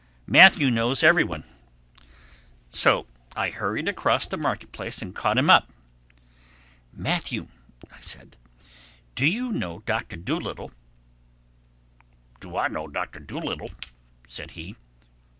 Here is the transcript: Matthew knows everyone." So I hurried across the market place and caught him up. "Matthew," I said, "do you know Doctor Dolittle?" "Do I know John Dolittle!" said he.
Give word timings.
Matthew 0.25 0.71
knows 0.71 1.03
everyone." 1.03 1.43
So 2.71 3.05
I 3.35 3.51
hurried 3.51 3.87
across 3.87 4.25
the 4.27 4.35
market 4.35 4.71
place 4.71 4.99
and 4.99 5.13
caught 5.13 5.37
him 5.37 5.47
up. 5.47 5.69
"Matthew," 6.91 7.49
I 7.91 7.99
said, 7.99 8.35
"do 9.13 9.27
you 9.27 9.51
know 9.51 9.83
Doctor 9.85 10.15
Dolittle?" 10.17 10.71
"Do 12.39 12.57
I 12.57 12.67
know 12.67 12.87
John 12.89 13.09
Dolittle!" 13.27 13.69
said 14.27 14.49
he. 14.57 14.75